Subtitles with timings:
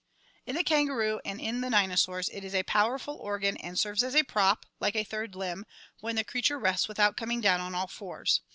[0.47, 4.15] In the kangaroo and in the dinosaurs it is a powerful organ and serves as
[4.15, 5.63] a prop, like a third limb,
[5.99, 8.41] when the creature rests without coming down on all fours.